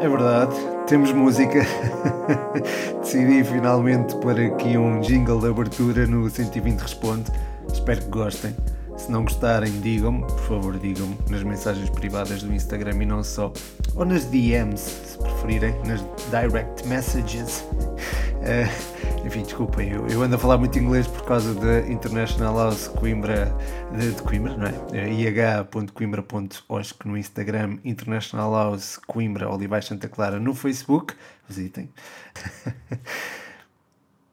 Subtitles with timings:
[0.00, 0.54] É verdade,
[0.86, 1.60] temos música.
[3.00, 7.30] Decidi finalmente pôr aqui um jingle de abertura no 120 Responde.
[7.72, 8.56] Espero que gostem.
[8.96, 13.52] Se não gostarem, digam-me, por favor, digam-me nas mensagens privadas do Instagram e não só,
[13.98, 17.64] ou nas DMs, se preferirem, nas direct messages.
[18.38, 18.70] Uh,
[19.26, 23.52] enfim, desculpem, eu, eu, ando a falar muito inglês por causa da International House Coimbra,
[23.98, 24.74] de, de Coimbra, não é?
[24.92, 31.14] é ih.coimbra.osc no Instagram, International House Coimbra, Olivais Santa Clara no Facebook,
[31.48, 31.90] visitem.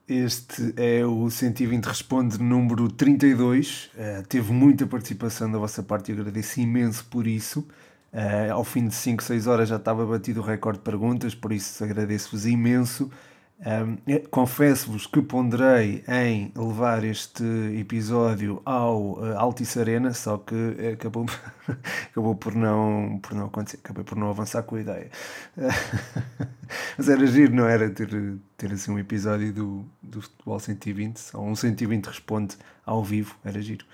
[0.07, 3.89] Este é o 120 Responde número 32.
[3.95, 7.67] Uh, teve muita participação da vossa parte e agradeço imenso por isso.
[8.15, 11.51] Uh, ao fim de 5, 6 horas já estava batido o recorde de perguntas, por
[11.51, 13.11] isso agradeço-vos imenso.
[13.59, 13.97] Um,
[14.31, 17.43] Confesso-vos que ponderei em levar este
[17.77, 20.55] episódio ao uh, Altice Arena, só que
[20.93, 21.25] acabou,
[22.09, 25.11] acabou por, não, por não acontecer, acabei por não avançar com a ideia.
[26.97, 27.89] Mas era giro, não era?
[27.89, 28.09] Ter,
[28.55, 33.61] ter assim um episódio do, do Futebol 120, ou um 120 responde ao vivo, era
[33.61, 33.85] giro.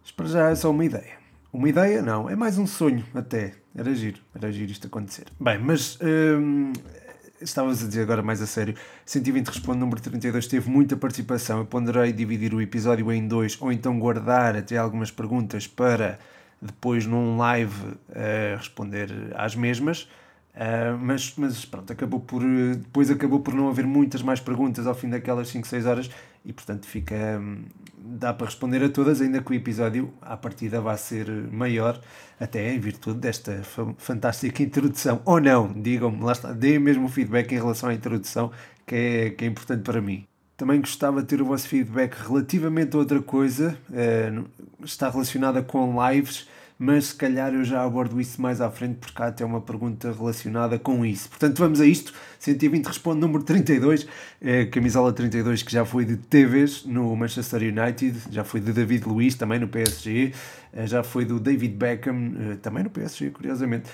[0.00, 1.23] Mas para já é só uma ideia.
[1.54, 3.52] Uma ideia, não, é mais um sonho até.
[3.76, 5.26] Era giro, era giro isto acontecer.
[5.38, 5.96] Bem, mas.
[6.02, 6.72] Hum,
[7.40, 8.74] estavas a dizer agora mais a sério,
[9.06, 11.60] 120 Responde número 32 teve muita participação.
[11.60, 16.18] Eu ponderei dividir o episódio em dois ou então guardar até algumas perguntas para
[16.60, 20.08] depois num live uh, responder às mesmas.
[20.56, 24.94] Uh, mas, mas pronto, acabou por, depois acabou por não haver muitas mais perguntas ao
[24.94, 26.10] fim daquelas 5, 6 horas
[26.44, 27.64] e portanto fica hum,
[28.06, 31.98] dá para responder a todas, ainda que o episódio à partida vá ser maior,
[32.38, 33.62] até em virtude desta
[33.96, 35.22] fantástica introdução.
[35.24, 38.50] Ou não, digam-me, lá está, deem mesmo feedback em relação à introdução,
[38.86, 40.26] que é, que é importante para mim.
[40.56, 44.44] Também gostava de ter o vosso feedback relativamente a outra coisa, uh,
[44.84, 46.46] está relacionada com lives
[46.78, 50.12] mas se calhar eu já abordo isso mais à frente, porque há até uma pergunta
[50.12, 51.28] relacionada com isso.
[51.28, 52.12] Portanto, vamos a isto.
[52.38, 54.06] 120 responde número 32,
[54.40, 59.06] é, camisola 32, que já foi de TVs no Manchester United, já foi de David
[59.06, 60.32] Luiz também no PSG,
[60.72, 63.88] é, já foi do David Beckham é, também no PSG, curiosamente,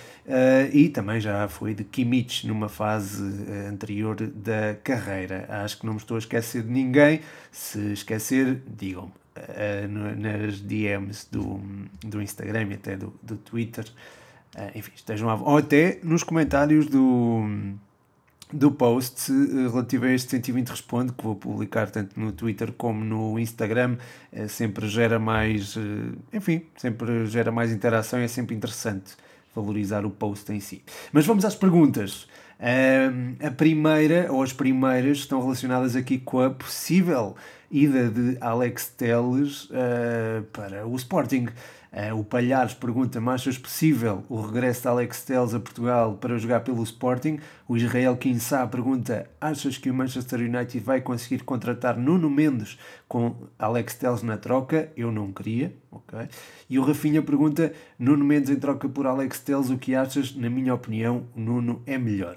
[0.72, 3.22] e também já foi de Kimmich numa fase
[3.68, 5.46] anterior da carreira.
[5.48, 7.20] Acho que não me estou a esquecer de ninguém.
[7.52, 9.12] Se esquecer, digam-me
[9.48, 11.60] uh, nas DMs do,
[12.04, 13.84] do Instagram e até do, do Twitter.
[14.56, 15.34] Uh, enfim, estejam lá.
[15.34, 17.42] Ou até nos comentários do,
[18.52, 23.04] do post uh, relativo a este 120 Responde, que vou publicar tanto no Twitter como
[23.04, 23.96] no Instagram.
[24.32, 25.76] Uh, sempre gera mais.
[26.32, 29.14] enfim, sempre gera mais interação e é sempre interessante
[29.54, 30.82] valorizar o post em si.
[31.12, 32.28] Mas vamos às perguntas.
[33.42, 37.34] A primeira, ou as primeiras, estão relacionadas aqui com a possível
[37.70, 41.48] ida de Alex Teles uh, para o Sporting.
[41.92, 46.60] Uh, o Palhares pergunta-me: achas possível o regresso de Alex Teles a Portugal para jogar
[46.60, 47.40] pelo Sporting?
[47.68, 53.34] O Israel Kinsá pergunta: achas que o Manchester United vai conseguir contratar Nuno Mendes com
[53.58, 54.92] Alex Teles na troca?
[54.96, 55.74] Eu não queria.
[55.90, 56.28] Okay.
[56.68, 60.34] E o Rafinha pergunta: Nuno Mendes em troca por Alex Teles, o que achas?
[60.34, 62.36] Na minha opinião, Nuno é melhor.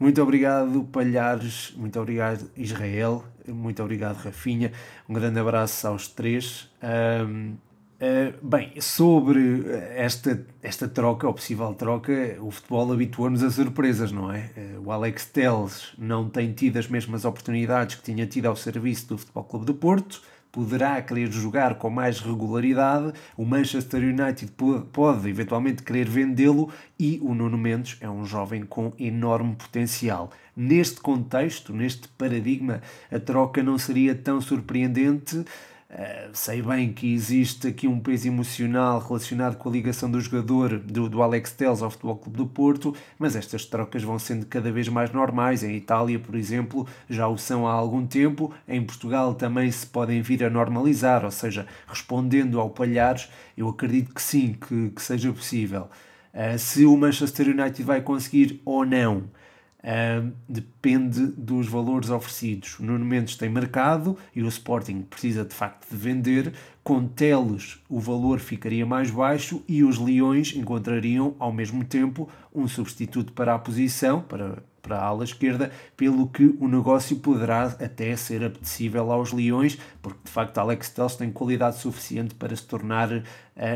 [0.00, 1.74] Muito obrigado, Palhares.
[1.76, 3.22] Muito obrigado, Israel.
[3.46, 4.72] Muito obrigado, Rafinha.
[5.06, 6.70] Um grande abraço aos três.
[6.82, 7.56] Um, uh,
[8.00, 9.62] ah, bem, sobre
[9.94, 14.50] esta, esta troca, ou possível troca, o futebol habituou-nos a surpresas, não é?
[14.56, 19.06] Uh, o Alex Telles não tem tido as mesmas oportunidades que tinha tido ao serviço
[19.06, 20.22] do Futebol Clube do Porto
[20.52, 24.52] poderá querer jogar com mais regularidade, o Manchester United
[24.92, 30.30] pode, eventualmente querer vendê-lo e o Nuno Mendes é um jovem com enorme potencial.
[30.56, 35.44] Neste contexto, neste paradigma, a troca não seria tão surpreendente
[35.92, 40.78] Uh, sei bem que existe aqui um peso emocional relacionado com a ligação do jogador
[40.78, 44.70] do, do Alex Telles ao Futebol Clube do Porto, mas estas trocas vão sendo cada
[44.70, 45.64] vez mais normais.
[45.64, 48.54] Em Itália, por exemplo, já o são há algum tempo.
[48.68, 54.14] Em Portugal também se podem vir a normalizar, ou seja, respondendo ao Palhares, eu acredito
[54.14, 55.88] que sim, que, que seja possível.
[56.32, 59.24] Uh, se o Manchester United vai conseguir ou não
[60.48, 62.78] Depende dos valores oferecidos.
[62.78, 66.52] O Nuno Mendes tem mercado e o Sporting precisa de facto de vender.
[66.82, 72.66] Com Teles o valor ficaria mais baixo e os Leões encontrariam ao mesmo tempo um
[72.66, 78.14] substituto para a posição, para, para a ala esquerda, pelo que o negócio poderá até
[78.16, 83.10] ser apetecível aos Leões, porque de facto Alex Telles tem qualidade suficiente para se tornar
[83.12, 83.22] uh,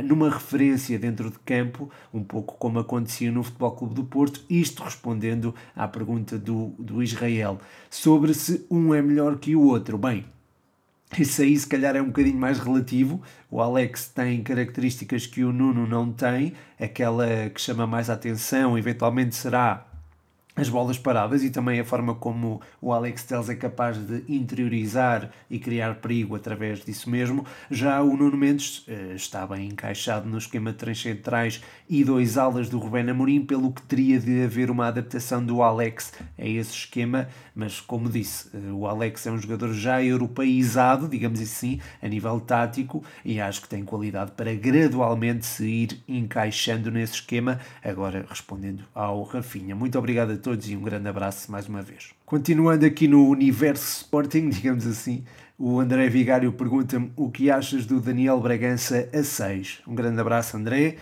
[0.05, 4.83] numa referência dentro de campo, um pouco como acontecia no Futebol Clube do Porto, isto
[4.83, 7.59] respondendo à pergunta do, do Israel
[7.91, 9.99] sobre se um é melhor que o outro.
[9.99, 10.25] Bem,
[11.19, 13.23] isso aí se calhar é um bocadinho mais relativo.
[13.51, 16.55] O Alex tem características que o Nuno não tem.
[16.81, 19.87] Aquela que chama mais atenção, eventualmente, será
[20.57, 25.31] as bolas paradas e também a forma como o Alex Telles é capaz de interiorizar
[25.51, 27.45] e criar perigo através disso mesmo.
[27.71, 32.39] Já o Nuno Mendes eh, está bem encaixado no esquema de três centrais e dois
[32.39, 36.73] alas do Rubén Amorim, pelo que teria de haver uma adaptação do Alex a esse
[36.73, 42.07] esquema, mas como disse, eh, o Alex é um jogador já europeizado, digamos assim, a
[42.07, 47.59] nível tático e acho que tem qualidade para gradualmente se ir encaixando nesse esquema.
[47.83, 49.75] Agora respondendo ao Rafinha.
[49.75, 52.11] Muito obrigado a todos e um grande abraço mais uma vez.
[52.27, 55.25] Continuando aqui no universo Sporting, digamos assim,
[55.59, 59.81] o André Vigário pergunta-me o que achas do Daniel Bragança a 6.
[59.89, 60.97] Um grande abraço, André,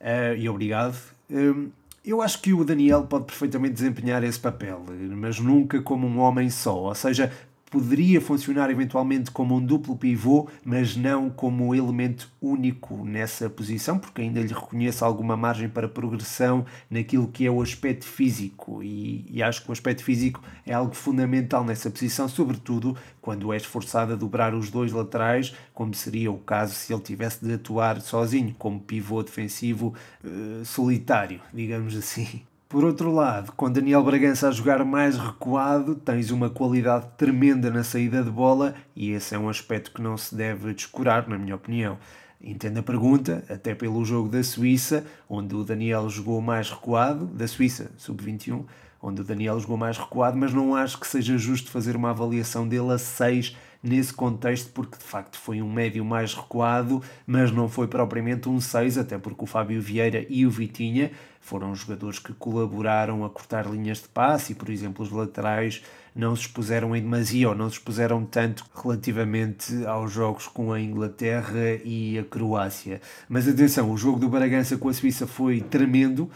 [0.00, 0.98] uh, e obrigado.
[1.30, 1.68] Um,
[2.04, 6.50] eu acho que o Daniel pode perfeitamente desempenhar esse papel, mas nunca como um homem
[6.50, 7.32] só, ou seja,
[7.70, 14.22] poderia funcionar eventualmente como um duplo pivô, mas não como elemento único nessa posição, porque
[14.22, 19.42] ainda lhe reconheço alguma margem para progressão naquilo que é o aspecto físico, e, e
[19.42, 24.16] acho que o aspecto físico é algo fundamental nessa posição, sobretudo quando és forçado a
[24.16, 28.80] dobrar os dois laterais, como seria o caso se ele tivesse de atuar sozinho, como
[28.80, 29.94] pivô defensivo
[30.24, 32.42] uh, solitário, digamos assim.
[32.68, 37.82] Por outro lado, com Daniel Bragança a jogar mais recuado, tens uma qualidade tremenda na
[37.82, 41.54] saída de bola e esse é um aspecto que não se deve descurar, na minha
[41.54, 41.96] opinião.
[42.38, 47.48] Entendo a pergunta, até pelo jogo da Suíça, onde o Daniel jogou mais recuado, da
[47.48, 48.66] Suíça, sub-21,
[49.00, 52.68] onde o Daniel jogou mais recuado, mas não acho que seja justo fazer uma avaliação
[52.68, 57.66] dele a 6 nesse contexto, porque de facto foi um médio mais recuado, mas não
[57.66, 62.32] foi propriamente um 6, até porque o Fábio Vieira e o Vitinha foram jogadores que
[62.32, 65.82] colaboraram a cortar linhas de passe e, por exemplo, os laterais
[66.14, 70.80] não se expuseram em demasia ou não se expuseram tanto relativamente aos jogos com a
[70.80, 73.00] Inglaterra e a Croácia.
[73.28, 76.28] Mas atenção, o jogo do Bragança com a Suíça foi tremendo.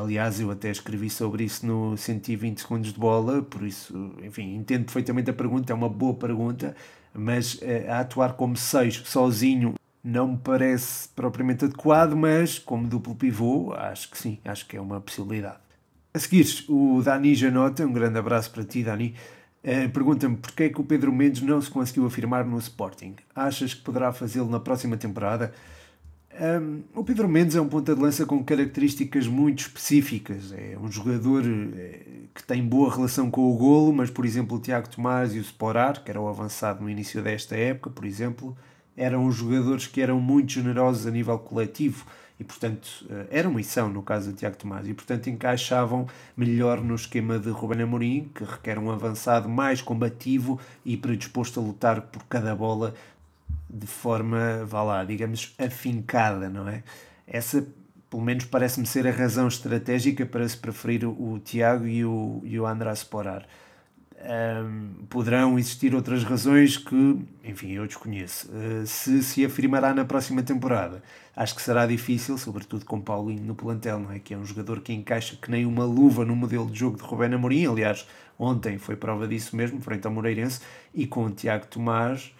[0.00, 4.84] Aliás, eu até escrevi sobre isso no 120 segundos de bola, por isso, enfim, entendo
[4.84, 6.76] perfeitamente a pergunta, é uma boa pergunta,
[7.12, 13.14] mas eh, a atuar como seis sozinho não me parece propriamente adequado, mas como duplo
[13.14, 15.58] pivô, acho que sim, acho que é uma possibilidade.
[16.12, 19.14] A seguir, o Dani Janota, um grande abraço para ti, Dani,
[19.62, 23.14] eh, pergunta-me porquê é que o Pedro Mendes não se conseguiu afirmar no Sporting.
[23.34, 25.52] Achas que poderá fazê-lo na próxima temporada?
[26.40, 30.52] Um, o Pedro Mendes é um ponta de lança com características muito específicas.
[30.52, 32.00] É um jogador eh,
[32.34, 35.42] que tem boa relação com o golo, mas, por exemplo, o Tiago Tomás e o
[35.42, 38.56] Sporar, que era o avançado no início desta época, por exemplo,
[38.96, 42.04] eram jogadores que eram muito generosos a nível coletivo
[42.38, 46.82] e, portanto, eh, eram e são, no caso do Tiago Tomás, e, portanto, encaixavam melhor
[46.82, 52.02] no esquema de Ruben Amorim, que requer um avançado mais combativo e predisposto a lutar
[52.02, 52.94] por cada bola
[53.70, 56.82] de forma, vá lá, digamos, afincada, não é?
[57.26, 57.64] Essa,
[58.10, 62.58] pelo menos, parece-me ser a razão estratégica para se preferir o Tiago e o, e
[62.58, 63.46] o András Porar.
[64.24, 68.48] Um, poderão existir outras razões que, enfim, eu desconheço.
[68.52, 71.02] Uh, se se afirmará na próxima temporada,
[71.34, 74.20] acho que será difícil, sobretudo com Paulinho no plantel, não é?
[74.20, 77.02] Que é um jogador que encaixa que nem uma luva no modelo de jogo de
[77.02, 77.66] Rubén Amorim.
[77.66, 78.06] Aliás,
[78.38, 80.60] ontem foi prova disso mesmo, frente ao Moreirense,
[80.94, 82.32] e com o Tiago Tomás.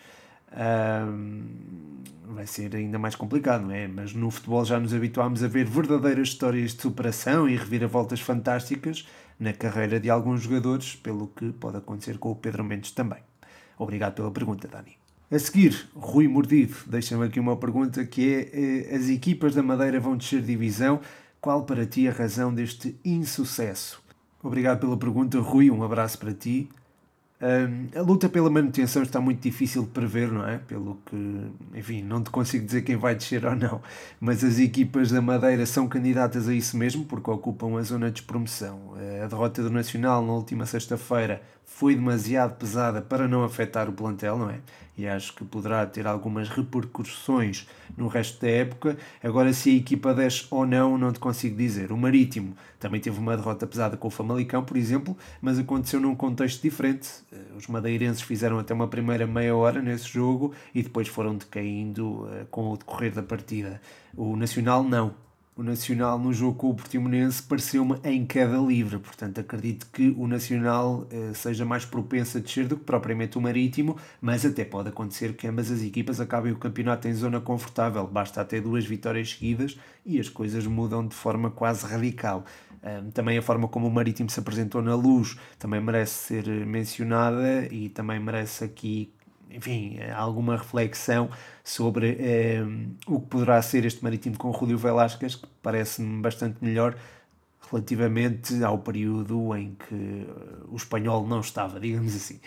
[0.53, 1.43] Um,
[2.33, 3.89] vai ser ainda mais complicado, não é?
[3.89, 9.07] Mas no futebol já nos habituámos a ver verdadeiras histórias de superação e reviravoltas fantásticas
[9.39, 13.21] na carreira de alguns jogadores, pelo que pode acontecer com o Pedro Mendes também.
[13.79, 14.97] Obrigado pela pergunta, Dani.
[15.31, 18.51] A seguir, Rui Mordido deixa-me aqui uma pergunta que é:
[18.93, 21.01] eh, as equipas da Madeira vão descer divisão?
[21.41, 24.03] Qual para ti a razão deste insucesso?
[24.43, 25.71] Obrigado pela pergunta, Rui.
[25.71, 26.69] Um abraço para ti.
[27.95, 30.59] A luta pela manutenção está muito difícil de prever, não é?
[30.59, 33.83] Pelo que, enfim, não te consigo dizer quem vai descer ou não,
[34.21, 38.23] mas as equipas da Madeira são candidatas a isso mesmo, porque ocupam a zona de
[38.23, 38.95] promoção.
[39.23, 44.39] A derrota do Nacional na última sexta-feira foi demasiado pesada para não afetar o plantel,
[44.39, 44.61] não é?
[44.97, 48.99] E acho que poderá ter algumas repercussões no resto da época.
[49.23, 51.91] Agora, se a equipa desce ou não, não te consigo dizer.
[51.93, 56.15] O Marítimo também teve uma derrota pesada com o Famalicão, por exemplo, mas aconteceu num
[56.15, 57.09] contexto diferente.
[57.33, 62.25] Eh, os madeirenses fizeram até uma primeira meia hora nesse jogo e depois foram decaindo
[62.25, 63.81] uh, com o decorrer da partida.
[64.15, 65.15] O Nacional não
[65.55, 70.27] o Nacional no jogo com o Portimonense pareceu-me em queda livre, portanto acredito que o
[70.27, 74.89] Nacional eh, seja mais propenso a descer do que propriamente o Marítimo, mas até pode
[74.89, 79.31] acontecer que ambas as equipas acabem o campeonato em zona confortável, basta até duas vitórias
[79.33, 82.45] seguidas e as coisas mudam de forma quase radical.
[82.83, 87.67] Um, também a forma como o Marítimo se apresentou na luz também merece ser mencionada
[87.71, 89.13] e também merece aqui
[89.55, 91.31] enfim, alguma reflexão
[91.63, 92.63] sobre eh,
[93.07, 96.97] o que poderá ser este Marítimo com o Rúlio Velasquez, que parece-me bastante melhor
[97.71, 100.27] relativamente ao período em que
[100.69, 102.41] o espanhol não estava, digamos assim.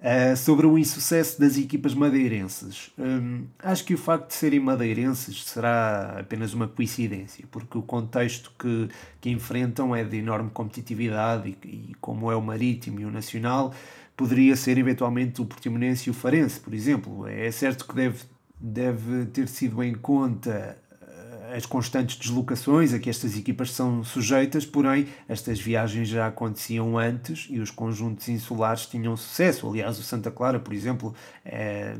[0.00, 5.44] Uh, sobre o insucesso das equipas madeirenses, um, acho que o facto de serem madeirenses
[5.44, 8.88] será apenas uma coincidência, porque o contexto que,
[9.20, 13.74] que enfrentam é de enorme competitividade e, e como é o Marítimo e o Nacional,
[14.20, 17.26] poderia ser eventualmente o Portimonense e o Farense, por exemplo.
[17.26, 18.18] É certo que deve,
[18.60, 24.66] deve ter sido em conta eh, as constantes deslocações a que estas equipas são sujeitas,
[24.66, 29.66] porém, estas viagens já aconteciam antes e os conjuntos insulares tinham sucesso.
[29.66, 31.96] Aliás, o Santa Clara, por exemplo, é,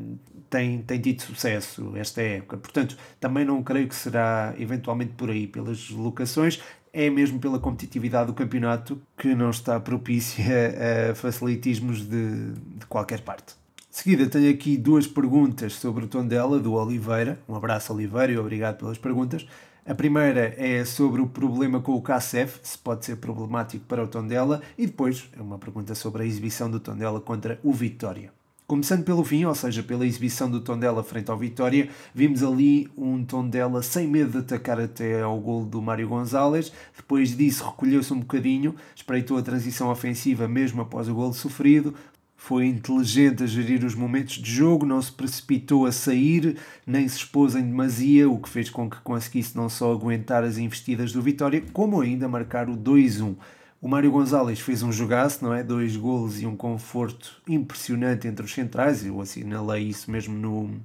[0.50, 2.58] tem, tem tido sucesso esta época.
[2.58, 6.60] Portanto, também não creio que será eventualmente por aí, pelas deslocações
[6.92, 13.20] é mesmo pela competitividade do campeonato que não está propícia a facilitismos de, de qualquer
[13.20, 13.54] parte.
[13.90, 17.38] De seguida, tenho aqui duas perguntas sobre o Tondela, do Oliveira.
[17.48, 19.46] Um abraço, Oliveira, e obrigado pelas perguntas.
[19.84, 24.06] A primeira é sobre o problema com o KCF, se pode ser problemático para o
[24.06, 28.30] Tondela, e depois é uma pergunta sobre a exibição do Tondela contra o Vitória.
[28.70, 33.24] Começando pelo fim, ou seja, pela exibição do Tondela frente ao Vitória, vimos ali um
[33.24, 36.72] Tondela sem medo de atacar até ao gol do Mário Gonzalez.
[36.96, 41.96] Depois disso, recolheu-se um bocadinho, espreitou a transição ofensiva mesmo após o gol sofrido.
[42.36, 47.16] Foi inteligente a gerir os momentos de jogo, não se precipitou a sair, nem se
[47.16, 51.20] expôs em demasia, o que fez com que conseguisse não só aguentar as investidas do
[51.20, 53.34] Vitória, como ainda marcar o 2-1.
[53.80, 55.62] O Mário Gonzalez fez um jogaço, não é?
[55.62, 59.06] Dois golos e um conforto impressionante entre os centrais.
[59.06, 60.78] Eu assinalei isso mesmo no,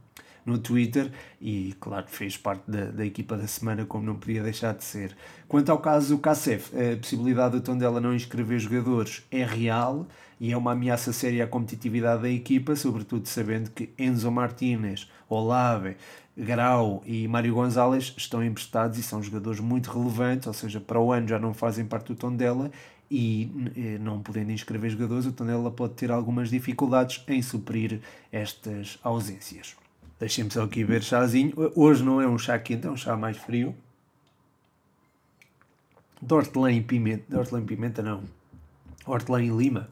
[0.46, 1.12] no Twitter
[1.42, 5.16] e, claro, fez parte da, da equipa da semana, como não podia deixar de ser.
[5.48, 10.08] Quanto ao caso do Cacef, a possibilidade do Tondela não inscrever jogadores é real
[10.40, 15.96] e é uma ameaça séria à competitividade da equipa, sobretudo sabendo que Enzo Martinez, Olave,
[16.38, 21.12] Grau e Mário Gonzalez estão emprestados e são jogadores muito relevantes, ou seja, para o
[21.12, 22.70] ano já não fazem parte do Tondela
[23.10, 29.00] e eh, não podendo inscrever jogadores, o Tondela pode ter algumas dificuldades em suprir estas
[29.02, 29.76] ausências.
[30.20, 31.54] Deixem-me só aqui ver chazinho.
[31.76, 33.76] Hoje não é um chá quente, é um chá mais frio.
[36.22, 37.26] De hortelã e pimenta.
[37.28, 38.24] De hortelã e pimenta não.
[39.06, 39.90] Hortelã e lima.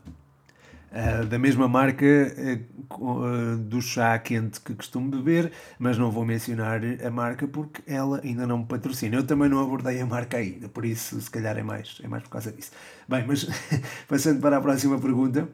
[0.91, 6.81] Uh, da mesma marca uh, do chá quente que costumo beber, mas não vou mencionar
[7.03, 9.15] a marca porque ela ainda não me patrocina.
[9.15, 12.21] Eu também não abordei a marca ainda, por isso se calhar é mais, é mais
[12.21, 12.71] por causa disso.
[13.09, 13.47] Bem, mas
[14.07, 15.49] passando para a próxima pergunta,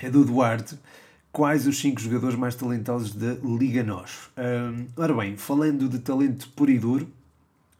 [0.00, 0.78] é do Duarte.
[1.34, 4.30] Quais os 5 jogadores mais talentosos da Liga NOS?
[4.96, 7.08] ora bem, falando de talento puro e duro,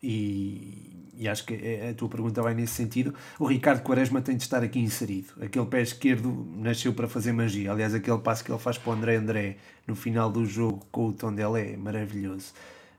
[0.03, 1.55] e e acho que
[1.89, 5.29] a tua pergunta vai nesse sentido, o Ricardo Quaresma tem de estar aqui inserido.
[5.41, 7.71] Aquele pé esquerdo nasceu para fazer magia.
[7.71, 9.57] Aliás, aquele passo que ele faz para o André André
[9.87, 12.53] no final do jogo com o tom dele é maravilhoso.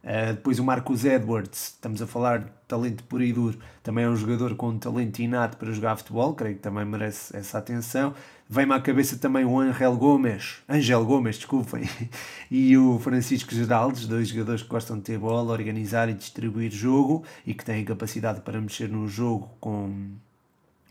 [0.05, 4.07] Uh, depois o Marcus Edwards, estamos a falar de talento puro e duro, também é
[4.07, 8.13] um jogador com um talento inato para jogar futebol, creio que também merece essa atenção.
[8.47, 11.89] Vem-me à cabeça também o Angel Gomes, Angel Gomes, desculpem,
[12.51, 17.23] e o Francisco Geraldes, dois jogadores que gostam de ter bola, organizar e distribuir jogo
[17.43, 20.11] e que têm capacidade para mexer no jogo com,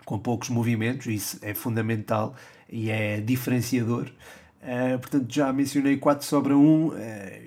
[0.04, 2.34] com poucos movimentos, isso é fundamental
[2.68, 4.10] e é diferenciador.
[4.64, 6.94] Uh, portanto, já mencionei 4 sobra 1 uh,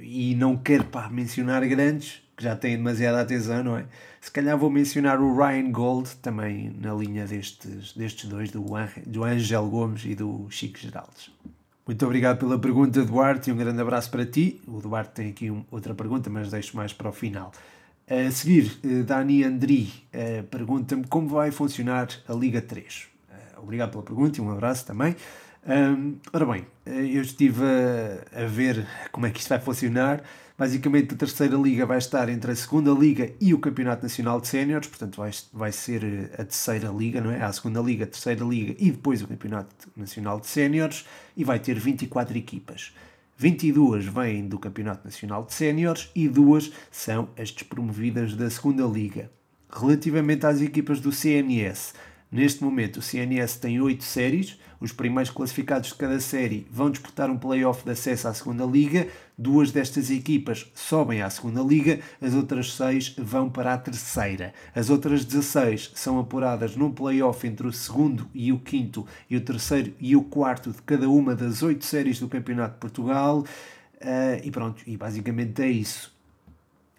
[0.04, 3.86] e não quero pá, mencionar grandes, que já têm demasiada atenção, não é?
[4.22, 8.64] Se calhar vou mencionar o Ryan Gold, também na linha destes, destes dois, do,
[9.08, 11.32] do Angel Gomes e do Chico Geraldes.
[11.88, 14.62] Muito obrigado pela pergunta, Duarte, e um grande abraço para ti.
[14.68, 17.52] O Duarte tem aqui um, outra pergunta, mas deixo mais para o final.
[18.08, 19.92] A seguir, eh, Dani Andri
[20.52, 23.08] pergunta-me como vai funcionar a Liga 3.
[23.58, 25.16] obrigado pela pergunta e um abraço também.
[25.68, 30.24] Um, ora bem, eu estive a, a, ver como é que isto vai funcionar.
[30.58, 34.48] Basicamente, a terceira liga vai estar entre a segunda liga e o Campeonato Nacional de
[34.48, 37.44] Séniores, portanto, vai, vai ser a terceira liga, não é?
[37.44, 41.06] A segunda liga, a terceira liga e depois o Campeonato Nacional de Séniores,
[41.36, 42.94] e vai ter 24 equipas.
[43.38, 49.30] 22 vêm do Campeonato Nacional de Séniores e duas são as despromovidas da segunda liga.
[49.70, 51.94] Relativamente às equipas do CNS,
[52.30, 54.60] Neste momento, o CNS tem 8 séries.
[54.82, 59.08] Os primeiros classificados de cada série vão disputar um play-off de acesso à segunda liga.
[59.38, 64.54] Duas destas equipas sobem à segunda liga, as outras 6 vão para a terceira.
[64.76, 69.42] As outras 16 são apuradas num play-off entre o segundo e o quinto e o
[69.42, 73.46] terceiro e o quarto de cada uma das 8 séries do Campeonato de Portugal.
[74.02, 76.17] Uh, e pronto, e basicamente é isso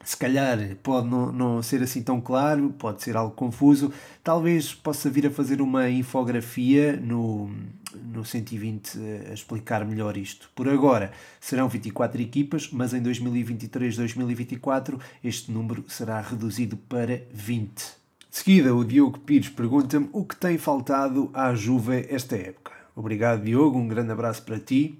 [0.04, 3.92] se calhar pode não, não ser assim tão claro, pode ser algo confuso.
[4.22, 7.50] Talvez possa vir a fazer uma infografia no,
[7.94, 8.98] no 120
[9.30, 10.50] a explicar melhor isto.
[10.54, 17.98] Por agora serão 24 equipas, mas em 2023-2024 este número será reduzido para 20.
[18.30, 22.72] De seguida, o Diogo Pires pergunta-me o que tem faltado à Juve esta época.
[22.94, 24.98] Obrigado, Diogo, um grande abraço para ti.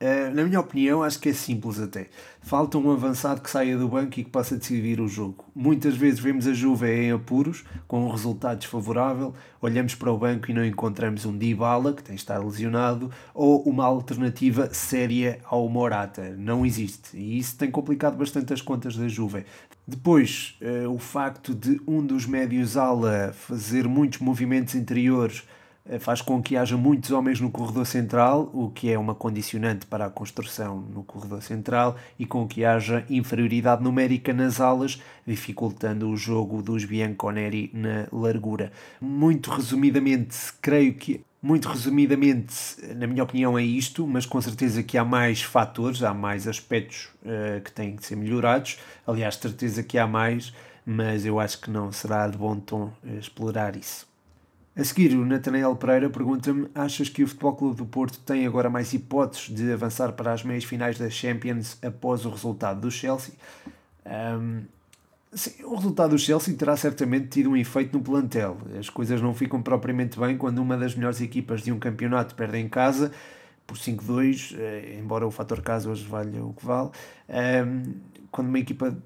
[0.00, 2.08] Uh, na minha opinião, acho que é simples até.
[2.40, 5.44] Falta um avançado que saia do banco e que possa decidir o jogo.
[5.54, 10.50] Muitas vezes vemos a Juve em apuros, com um resultado desfavorável, olhamos para o banco
[10.50, 16.34] e não encontramos um Dybala, que tem estar lesionado, ou uma alternativa séria ao Morata.
[16.34, 17.18] Não existe.
[17.18, 19.44] E isso tem complicado bastante as contas da Juve.
[19.86, 25.59] Depois, uh, o facto de um dos médios ala fazer muitos movimentos interiores eh,
[25.98, 30.06] faz com que haja muitos homens no corredor central, o que é uma condicionante para
[30.06, 36.16] a construção no corredor central, e com que haja inferioridade numérica nas alas, dificultando o
[36.16, 38.70] jogo dos Bianconeri na largura.
[39.00, 42.54] Muito resumidamente, creio que muito resumidamente,
[42.96, 47.08] na minha opinião, é isto, mas com certeza que há mais fatores, há mais aspectos
[47.22, 48.78] uh, que têm que ser melhorados.
[49.06, 50.52] Aliás, certeza que há mais,
[50.84, 54.09] mas eu acho que não será de bom tom uh, explorar isso.
[54.80, 58.70] A seguir, o Natanael Pereira pergunta-me: achas que o Futebol Clube do Porto tem agora
[58.70, 63.34] mais hipóteses de avançar para as meias finais da Champions após o resultado do Chelsea?
[64.06, 64.62] Um,
[65.34, 68.56] sim, o resultado do Chelsea terá certamente tido um efeito no plantel.
[68.78, 72.56] As coisas não ficam propriamente bem quando uma das melhores equipas de um campeonato perde
[72.56, 73.12] em casa
[73.66, 76.88] por 5-2, eh, embora o fator casa hoje valha o que vale.
[77.28, 77.96] Um,
[78.30, 78.96] quando uma equipa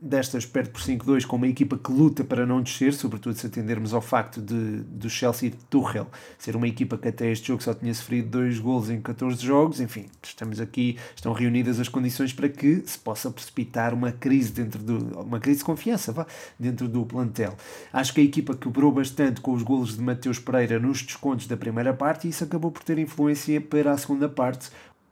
[0.00, 3.92] destas perde por 5-2 com uma equipa que luta para não descer, sobretudo se atendermos
[3.92, 6.06] ao facto de do Chelsea de Tuchel
[6.38, 9.80] ser uma equipa que até este jogo só tinha sofrido 2 golos em 14 jogos,
[9.80, 14.82] enfim, estamos aqui, estão reunidas as condições para que se possa precipitar uma crise dentro
[14.82, 16.26] do, uma crise de confiança, vá,
[16.58, 17.54] dentro do plantel.
[17.92, 21.56] Acho que a equipa quebrou bastante com os golos de Mateus Pereira nos descontos da
[21.56, 24.70] primeira parte e isso acabou por ter influência para a segunda parte,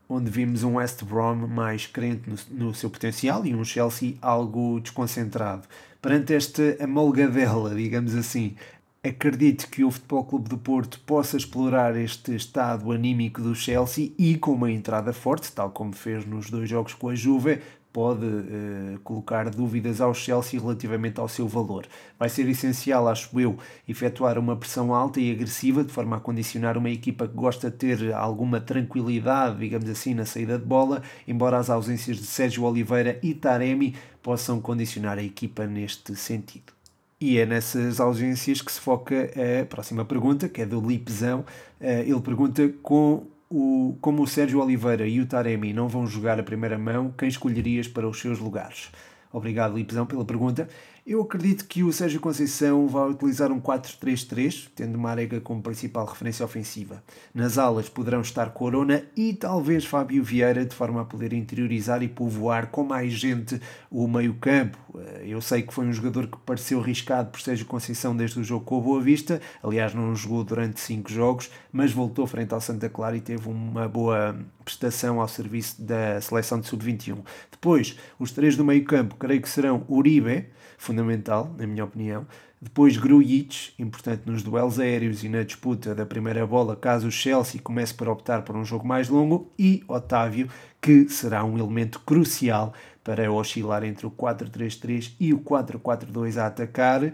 [0.09, 4.81] onde vimos um West Brom mais crente no, no, seu potencial e um Chelsea algo
[4.81, 5.68] desconcentrado.
[6.01, 8.55] Perante esta amolgadela, digamos assim,
[9.03, 14.37] acredito que o Futebol Clube do Porto possa explorar este estado anímico do Chelsea e
[14.37, 17.61] com uma entrada forte, tal como fez nos dois jogos com a Juve,
[17.99, 21.85] pode uh, colocar dúvidas ao Chelsea relativamente ao seu valor.
[22.17, 23.59] Vai ser essencial, acho eu,
[23.89, 27.77] efetuar uma pressão alta e agressiva, de forma a condicionar uma equipa que gosta de
[27.77, 33.19] ter alguma tranquilidade, digamos assim, na saída de bola, embora as ausências de Sérgio Oliveira
[33.21, 36.73] e Taremi possam condicionar a equipa neste sentido.
[37.21, 41.45] E é nessas ausências que se foca a próxima pergunta, que é do Lipzão.
[41.81, 46.39] Eh, ele pergunta com o, como o Sérgio Oliveira e o Taremi não vão jogar
[46.39, 48.91] a primeira mão, quem escolherias para os seus lugares?
[49.33, 50.69] Obrigado, Lipzão, pela pergunta.
[51.09, 56.44] Eu acredito que o Sérgio Conceição vai utilizar um 4-3-3, tendo Marega como principal referência
[56.44, 57.03] ofensiva.
[57.35, 62.09] Nas alas poderão estar Corona e talvez Fábio Vieira, de forma a poder interiorizar e
[62.09, 63.59] povoar com mais gente
[63.90, 64.77] o meio-campo.
[64.99, 68.44] Eh, eu sei que foi um jogador que pareceu arriscado por Sérgio Conceição desde o
[68.44, 72.61] jogo com a Boa Vista, aliás, não jogou durante 5 jogos, mas voltou frente ao
[72.61, 77.16] Santa Clara e teve uma boa prestação ao serviço da seleção de sub-21.
[77.51, 82.27] Depois, os três do meio-campo, creio que serão Uribe fundamental, na minha opinião.
[82.61, 87.61] Depois Grujic, importante nos duelos aéreos e na disputa da primeira bola, caso o Chelsea
[87.61, 89.53] comece por optar por um jogo mais longo.
[89.57, 90.49] E Otávio,
[90.81, 92.73] que será um elemento crucial
[93.05, 97.12] para oscilar entre o 4-3-3 e o 4-4-2 a atacar,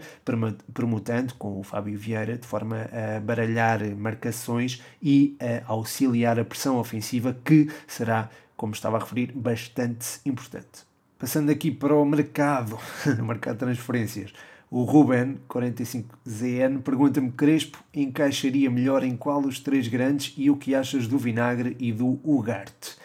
[0.73, 6.77] permutando com o Fábio Vieira de forma a baralhar marcações e a auxiliar a pressão
[6.77, 10.94] ofensiva, que será, como estava a referir, bastante importante.
[11.25, 12.77] Passando aqui para o mercado,
[13.25, 14.31] mercado de transferências.
[14.69, 20.75] O Ruben, 45ZN, pergunta-me: Crespo encaixaria melhor em qual dos três grandes e o que
[20.75, 22.95] achas do Vinagre e do Ugarte?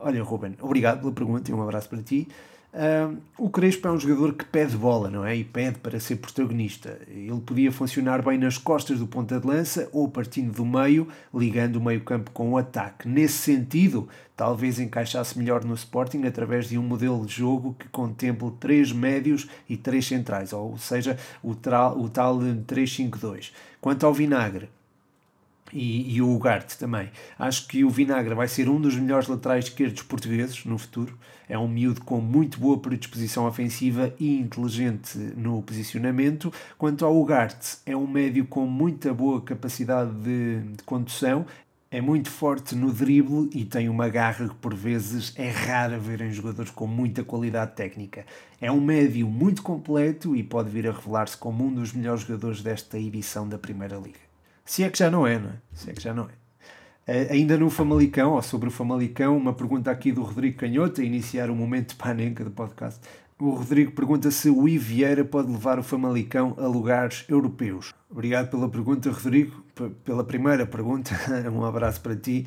[0.00, 2.26] Olha, Ruben, obrigado pela pergunta e um abraço para ti.
[2.72, 5.36] Uh, o Crespo é um jogador que pede bola, não é?
[5.36, 6.98] E pede para ser protagonista.
[7.06, 11.76] Ele podia funcionar bem nas costas do ponta de lança ou partindo do meio, ligando
[11.76, 13.06] o meio-campo com o ataque.
[13.06, 18.50] Nesse sentido, talvez encaixasse melhor no Sporting através de um modelo de jogo que contemple
[18.58, 23.52] três médios e três centrais, ou seja, o, o tal 3-5-2.
[23.82, 24.70] Quanto ao Vinagre,
[25.72, 27.10] e, e, o Ugarte também.
[27.38, 31.16] Acho que o Vinagre vai ser um dos melhores laterais esquerdos portugueses no futuro.
[31.48, 36.52] É um miúdo com muito boa predisposição ofensiva e inteligente no posicionamento.
[36.78, 41.46] Quanto ao Ugarte, é um médio com muita boa capacidade de, de condução.
[41.90, 46.22] É muito forte no drible e tem uma garra que por vezes é rara ver
[46.22, 48.24] em jogadores com muita qualidade técnica.
[48.58, 52.62] É um médio muito completo e pode vir a revelar-se como um dos melhores jogadores
[52.62, 54.31] desta edição da Primeira Liga.
[54.64, 55.54] Se é que já não é, não é?
[55.72, 56.42] Se é que já não é.
[57.04, 61.04] Uh, ainda no Famalicão, ou sobre o Famalicão, uma pergunta aqui do Rodrigo Canhoto, a
[61.04, 63.00] iniciar o momento panenca do podcast.
[63.40, 67.92] O Rodrigo pergunta se o I Vieira pode levar o Famalicão a lugares europeus.
[68.08, 69.64] Obrigado pela pergunta, Rodrigo.
[70.04, 71.10] Pela primeira pergunta,
[71.52, 72.46] um abraço para ti.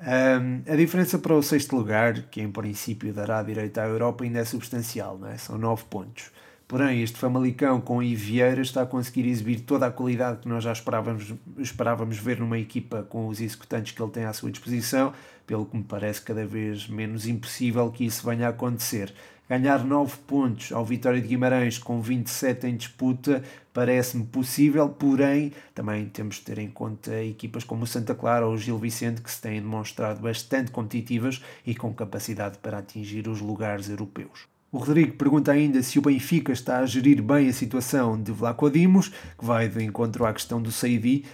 [0.00, 4.40] Um, a diferença para o sexto lugar, que em princípio dará direito à Europa, ainda
[4.40, 5.36] é substancial, não é?
[5.36, 6.32] são nove pontos.
[6.72, 10.72] Porém, este Famalicão com Ivieira está a conseguir exibir toda a qualidade que nós já
[10.72, 15.12] esperávamos, esperávamos ver numa equipa com os executantes que ele tem à sua disposição,
[15.46, 19.12] pelo que me parece cada vez menos impossível que isso venha a acontecer.
[19.46, 26.06] Ganhar 9 pontos ao Vitória de Guimarães com 27 em disputa parece-me possível, porém também
[26.06, 29.30] temos de ter em conta equipas como o Santa Clara ou o Gil Vicente que
[29.30, 34.50] se têm demonstrado bastante competitivas e com capacidade para atingir os lugares europeus.
[34.72, 38.70] O Rodrigo pergunta ainda se o Benfica está a gerir bem a situação de Vlaco
[38.70, 41.26] Dimos, que vai de encontro à questão do Saidi,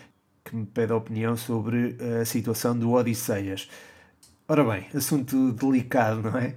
[0.44, 3.70] que me pede a opinião sobre a situação do Odisseias.
[4.48, 6.56] Ora bem, assunto delicado, não é?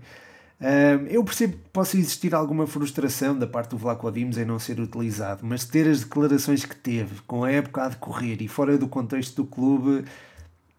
[1.12, 4.80] eu percebo que possa existir alguma frustração da parte do Vlaco Dimos em não ser
[4.80, 8.88] utilizado, mas ter as declarações que teve, com a época a decorrer e fora do
[8.88, 10.04] contexto do clube,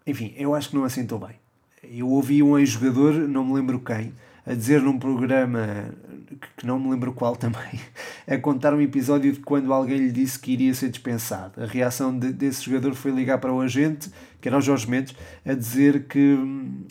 [0.05, 1.35] enfim, eu acho que não assentou bem.
[1.81, 4.13] Eu ouvi um ex-jogador, não me lembro quem,
[4.45, 5.89] a dizer num programa
[6.57, 7.79] que não me lembro qual também,
[8.27, 11.61] a contar um episódio de quando alguém lhe disse que iria ser dispensado.
[11.61, 15.15] A reação de, desse jogador foi ligar para o agente, que era o Jorge Mendes,
[15.45, 16.37] a dizer que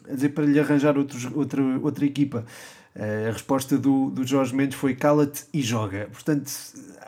[0.09, 2.45] a dizer para lhe arranjar outros, outra, outra equipa.
[2.95, 6.09] A resposta do, do Jorge Mendes foi cala-te e joga.
[6.13, 6.51] Portanto,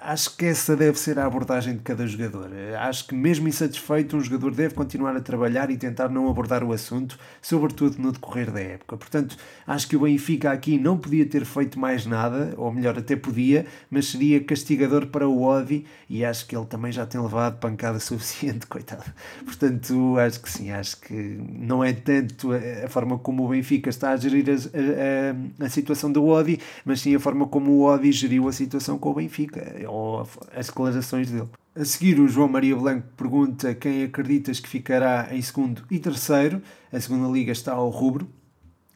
[0.04, 2.50] acho que essa deve ser a abordagem de cada jogador.
[2.78, 6.72] Acho que, mesmo insatisfeito, um jogador deve continuar a trabalhar e tentar não abordar o
[6.72, 8.96] assunto, sobretudo no decorrer da época.
[8.96, 9.36] Portanto,
[9.66, 13.66] acho que o Benfica aqui não podia ter feito mais nada, ou melhor, até podia,
[13.90, 17.98] mas seria castigador para o Odi e acho que ele também já tem levado pancada
[18.00, 19.10] suficiente, coitado.
[19.44, 24.10] Portanto, acho que sim, acho que não é tanto a forma como o Benfica está
[24.10, 28.12] a gerir a, a, a situação do Odi, mas sim a forma como o Odi
[28.12, 31.48] geriu a situação com o Benfica ou as declarações dele.
[31.76, 36.60] A seguir, o João Maria Blanco pergunta quem acreditas que ficará em segundo e terceiro.
[36.92, 38.28] A segunda liga está ao rubro.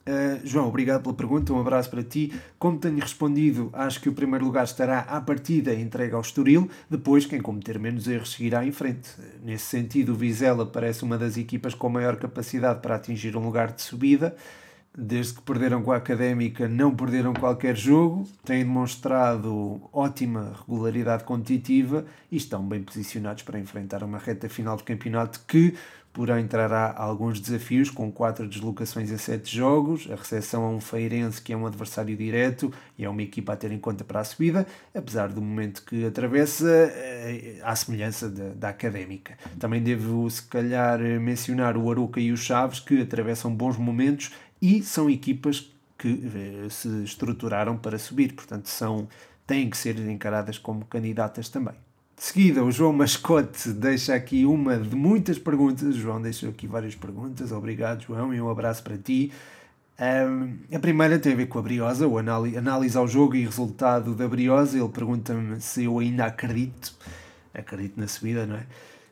[0.08, 2.32] Uh, João, obrigado pela pergunta, um abraço para ti.
[2.58, 7.26] Como tenho respondido, acho que o primeiro lugar estará à partida entregue ao Estoril, depois
[7.26, 9.10] quem cometer menos erros seguirá em frente.
[9.42, 13.70] Nesse sentido, o Vizela parece uma das equipas com maior capacidade para atingir um lugar
[13.72, 14.34] de subida
[14.98, 22.04] desde que perderam com a Académica, não perderam qualquer jogo, têm demonstrado ótima regularidade competitiva
[22.32, 25.74] e estão bem posicionados para enfrentar uma reta final do campeonato que,
[26.12, 31.40] porém, trará alguns desafios, com quatro deslocações em sete jogos, a recepção a um Feirense
[31.40, 34.24] que é um adversário direto e é uma equipa a ter em conta para a
[34.24, 39.38] subida, apesar do momento que atravessa, eh, à semelhança da, da Académica.
[39.60, 44.82] Também devo, se calhar, mencionar o Aruca e o Chaves, que atravessam bons momentos e
[44.82, 49.08] são equipas que eh, se estruturaram para subir, portanto são,
[49.46, 51.74] têm que ser encaradas como candidatas também.
[52.18, 55.88] De seguida, o João Mascote deixa aqui uma de muitas perguntas.
[55.88, 57.52] O João deixou aqui várias perguntas.
[57.52, 59.32] Obrigado, João, e um abraço para ti.
[60.00, 64.16] Um, a primeira tem a ver com a Briosa, o análise, ao jogo e resultado
[64.16, 64.76] da Briosa.
[64.76, 66.92] Ele pergunta-me se eu ainda acredito.
[67.54, 68.66] Acredito na subida, não é?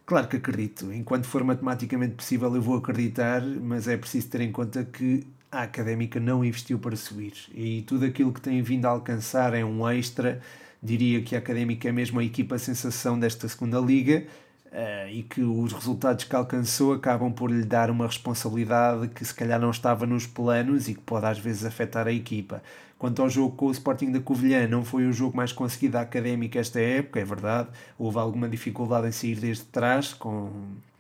[0.05, 0.93] Claro que acredito.
[0.93, 5.25] Enquanto for matematicamente possível, eu vou acreditar, mas é preciso ter em conta que
[5.57, 9.65] a académica não investiu para subir e tudo aquilo que tem vindo a alcançar é
[9.65, 10.41] um extra.
[10.83, 14.25] Diria que a académica é mesmo a equipa sensação desta segunda liga
[14.67, 19.35] uh, e que os resultados que alcançou acabam por lhe dar uma responsabilidade que se
[19.35, 22.63] calhar não estava nos planos e que pode às vezes afetar a equipa.
[22.99, 26.03] Quanto ao jogo com o Sporting da Covilhã, não foi o jogo mais conseguido da
[26.03, 27.69] académica esta época, é verdade.
[27.99, 30.51] Houve alguma dificuldade em sair desde trás, com,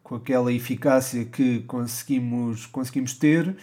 [0.02, 3.54] com aquela eficácia que conseguimos, conseguimos ter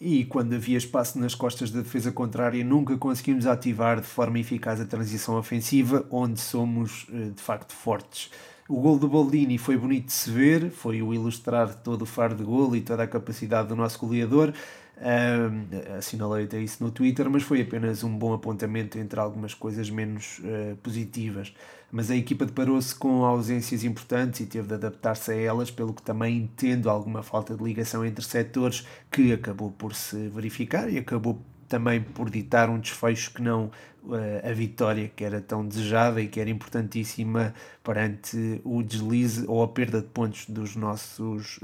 [0.00, 4.80] e quando havia espaço nas costas da defesa contrária, nunca conseguimos ativar de forma eficaz
[4.80, 8.30] a transição ofensiva, onde somos eh, de facto fortes.
[8.66, 12.34] O gol do Boldini foi bonito de se ver, foi o ilustrar todo o faro
[12.34, 14.54] de gol e toda a capacidade do nosso goleador.
[14.96, 19.90] Uh, assinalei até isso no Twitter, mas foi apenas um bom apontamento entre algumas coisas
[19.90, 21.52] menos uh, positivas.
[21.90, 26.02] Mas a equipa deparou-se com ausências importantes e teve de adaptar-se a elas, pelo que
[26.02, 31.40] também entendo alguma falta de ligação entre setores que acabou por se verificar e acabou
[31.68, 33.70] também por ditar um desfecho que não
[34.04, 39.62] uh, a vitória que era tão desejada e que era importantíssima perante o deslize ou
[39.62, 41.60] a perda de pontos dos nossos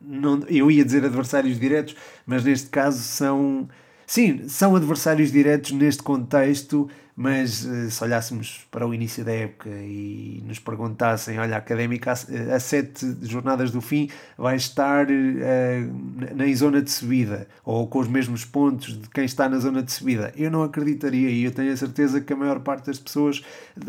[0.00, 3.68] não, eu ia dizer adversários diretos, mas neste caso são.
[4.06, 9.70] Sim, são adversários diretos neste contexto, mas eh, se olhássemos para o início da época
[9.70, 16.54] e nos perguntassem: olha, a académica a, sete jornadas do fim vai estar uh, na
[16.54, 20.30] zona de subida ou com os mesmos pontos de quem está na zona de subida,
[20.36, 23.42] eu não acreditaria e eu tenho a certeza que a maior parte das pessoas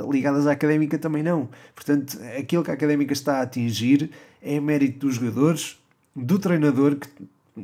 [0.10, 1.50] ligadas à académica também não.
[1.76, 4.10] Portanto, aquilo que a académica está a atingir
[4.42, 5.78] é mérito dos jogadores,
[6.16, 7.08] do treinador, que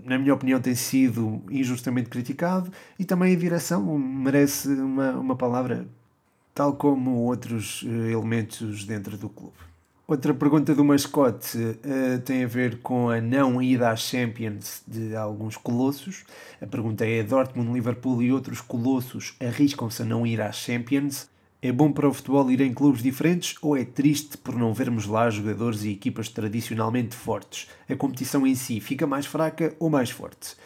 [0.05, 5.85] na minha opinião tem sido injustamente criticado, e também a direção merece uma, uma palavra,
[6.53, 9.53] tal como outros eh, elementos dentro do clube.
[10.05, 15.15] Outra pergunta do mascote uh, tem a ver com a não ida às Champions de
[15.15, 16.25] alguns colossos.
[16.61, 21.29] A pergunta é: Dortmund, Liverpool e outros colossos arriscam-se a não ir às Champions?
[21.65, 25.05] É bom para o futebol ir em clubes diferentes ou é triste por não vermos
[25.05, 27.69] lá jogadores e equipas tradicionalmente fortes?
[27.89, 30.57] A competição em si fica mais fraca ou mais forte?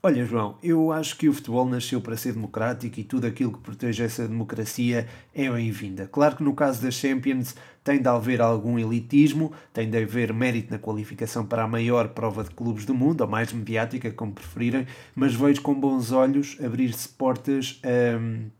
[0.00, 3.58] Olha, João, eu acho que o futebol nasceu para ser democrático e tudo aquilo que
[3.58, 6.06] protege essa democracia é bem-vinda.
[6.06, 10.70] Claro que no caso das Champions tem de haver algum elitismo, tem de haver mérito
[10.70, 14.86] na qualificação para a maior prova de clubes do mundo, ou mais mediática, como preferirem,
[15.16, 18.16] mas vejo com bons olhos abrir-se portas a.
[18.16, 18.56] Um,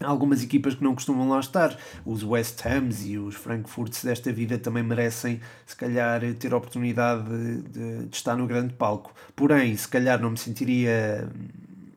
[0.00, 1.76] algumas equipas que não costumam lá estar.
[2.04, 7.24] Os West Hams e os Frankfurts desta vida também merecem, se calhar, ter a oportunidade
[7.24, 9.14] de, de, estar no grande palco.
[9.34, 11.28] Porém, se calhar não me sentiria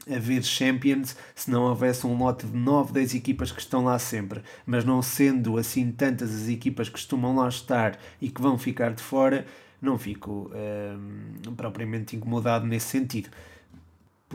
[0.08, 3.98] a ver Champions se não houvesse um lote de 9, 10 equipas que estão lá
[3.98, 4.42] sempre.
[4.66, 8.94] Mas não sendo assim tantas as equipas que costumam lá estar e que vão ficar
[8.94, 9.46] de fora,
[9.82, 13.30] não fico hum, propriamente incomodado nesse sentido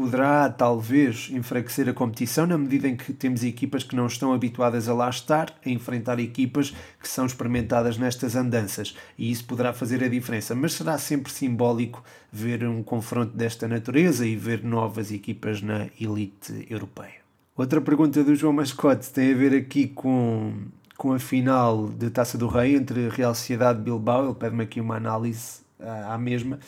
[0.00, 4.88] poderá talvez enfraquecer a competição na medida em que temos equipas que não estão habituadas
[4.88, 10.02] a lá estar, a enfrentar equipas que são experimentadas nestas andanças e isso poderá fazer
[10.02, 15.60] a diferença, mas será sempre simbólico ver um confronto desta natureza e ver novas equipas
[15.60, 17.20] na elite europeia.
[17.54, 20.54] Outra pergunta do João Mascote tem a ver aqui com,
[20.96, 24.24] com a final de Taça do Rei entre Real Sociedade e Bilbao.
[24.24, 26.58] Ele pede-me aqui uma análise à mesma.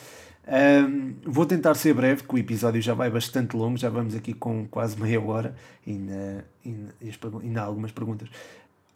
[0.45, 4.33] Um, vou tentar ser breve, que o episódio já vai bastante longo, já vamos aqui
[4.33, 5.55] com quase meia hora
[5.87, 6.45] e ainda,
[7.41, 8.29] ainda há algumas perguntas.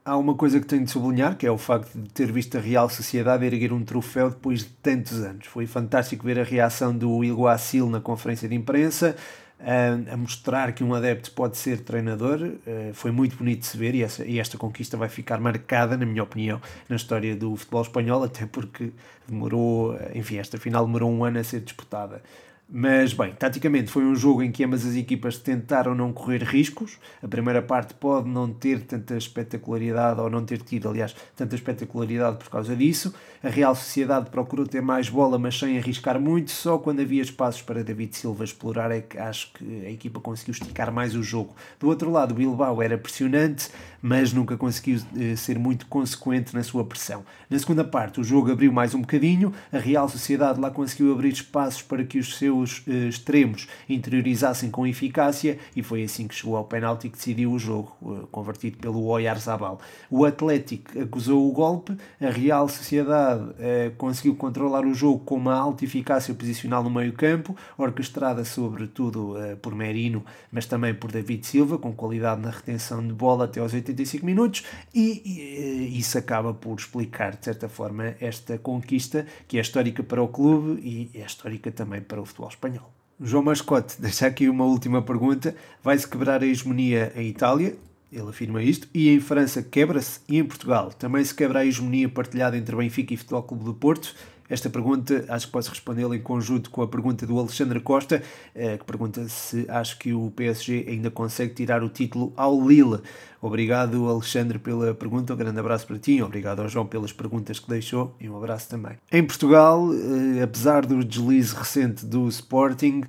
[0.03, 2.61] Há uma coisa que tenho de sublinhar, que é o facto de ter visto a
[2.61, 5.47] Real Sociedade erguer um troféu depois de tantos anos.
[5.47, 9.15] Foi fantástico ver a reação do Iguacil na conferência de imprensa,
[9.59, 12.39] a, a mostrar que um adepto pode ser treinador.
[12.41, 15.97] Uh, foi muito bonito de se ver e, essa, e esta conquista vai ficar marcada,
[15.97, 18.91] na minha opinião, na história do futebol espanhol, até porque
[19.27, 22.21] demorou, enfim, esta final demorou um ano a ser disputada.
[22.69, 26.97] Mas, bem, taticamente foi um jogo em que ambas as equipas tentaram não correr riscos.
[27.23, 32.35] A primeira parte pode não ter tanta espetacularidade, ou não ter tido, aliás, tanta espetacularidade
[32.35, 33.15] por causa disso.
[33.43, 36.49] A Real Sociedade procurou ter mais bola, mas sem arriscar muito.
[36.49, 40.53] Só quando havia espaços para David Silva explorar é que acho que a equipa conseguiu
[40.53, 41.55] esticar mais o jogo.
[41.79, 43.69] Do outro lado, o Bilbao era pressionante,
[44.01, 47.23] mas nunca conseguiu eh, ser muito consequente na sua pressão.
[47.47, 49.53] Na segunda parte, o jogo abriu mais um bocadinho.
[49.71, 54.87] A Real Sociedade lá conseguiu abrir espaços para que os seus uh, extremos interiorizassem com
[54.87, 59.05] eficácia e foi assim que chegou ao penalti que decidiu o jogo, uh, convertido pelo
[59.05, 59.79] Oyarzabal.
[60.09, 65.53] O Atlético acusou o golpe, a Real Sociedade uh, conseguiu controlar o jogo com uma
[65.53, 71.77] alta eficácia posicional no meio campo, orquestrada sobretudo por Merino, mas também por David Silva,
[71.77, 74.63] com qualidade na retenção de bola até aos 85 minutos
[74.93, 80.21] e, e isso acaba por explicar, de certa forma, esta conquista que é histórica para
[80.21, 82.91] o clube e é histórica também para o futebol espanhol.
[83.19, 85.55] João Mascote deixa aqui uma última pergunta.
[85.83, 87.75] Vai-se quebrar a hegemonia em Itália?
[88.11, 88.87] Ele afirma isto.
[88.93, 93.13] E em França quebra-se e em Portugal também se quebra a hegemonia partilhada entre Benfica
[93.13, 94.15] e Futebol Clube do Porto.
[94.49, 98.23] Esta pergunta acho que posso respondê-la em conjunto com a pergunta do Alexandre Costa,
[98.55, 103.01] eh, que pergunta se acho que o PSG ainda consegue tirar o título ao Lille.
[103.41, 105.33] Obrigado, Alexandre, pela pergunta.
[105.33, 106.21] Um grande abraço para ti.
[106.21, 108.93] Obrigado ao João pelas perguntas que deixou e um abraço também.
[109.11, 113.03] Em Portugal, eh, apesar do deslize recente do Sporting,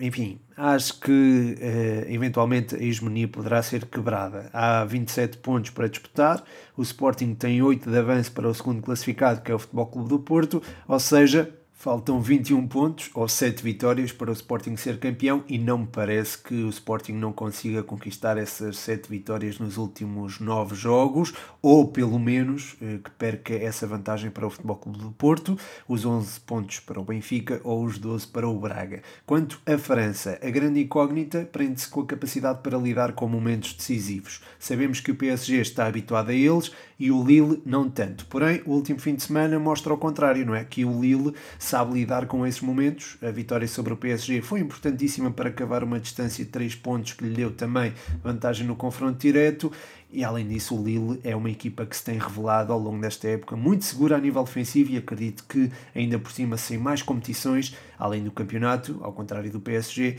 [0.00, 4.48] enfim, acho que uh, eventualmente a hegemonia poderá ser quebrada.
[4.52, 6.42] Há 27 pontos para disputar,
[6.76, 10.08] o Sporting tem 8 de avanço para o segundo classificado, que é o Futebol Clube
[10.08, 15.42] do Porto, ou seja, Faltam 21 pontos ou 7 vitórias para o Sporting ser campeão
[15.48, 20.40] e não me parece que o Sporting não consiga conquistar essas 7 vitórias nos últimos
[20.40, 25.10] 9 jogos ou pelo menos eh, que perca essa vantagem para o Futebol Clube do
[25.12, 29.00] Porto, os 11 pontos para o Benfica ou os 12 para o Braga.
[29.24, 34.42] Quanto à França, a grande incógnita prende-se com a capacidade para lidar com momentos decisivos.
[34.58, 38.26] Sabemos que o PSG está habituado a eles e o Lille não tanto.
[38.26, 40.62] Porém, o último fim de semana mostra o contrário, não é?
[40.62, 43.16] Que o Lille sabe lidar com esses momentos.
[43.22, 47.24] A vitória sobre o PSG foi importantíssima para cavar uma distância de 3 pontos que
[47.24, 49.72] lhe deu também vantagem no confronto direto.
[50.12, 53.28] E além disso, o Lille é uma equipa que se tem revelado ao longo desta
[53.28, 57.74] época muito segura a nível defensivo e acredito que, ainda por cima, sem mais competições,
[57.98, 60.18] além do campeonato, ao contrário do PSG,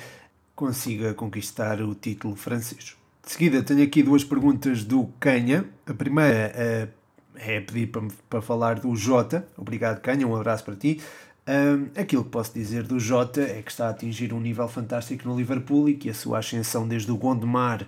[0.56, 3.01] consiga conquistar o título francês.
[3.24, 5.66] De seguida, tenho aqui duas perguntas do Canha.
[5.86, 7.02] A primeira uh,
[7.36, 9.48] é pedir para, para falar do Jota.
[9.56, 11.00] Obrigado, Canha, um abraço para ti.
[11.48, 15.28] Um, aquilo que posso dizer do Jota é que está a atingir um nível fantástico
[15.28, 17.86] no Liverpool e que a sua ascensão desde o Gondomar,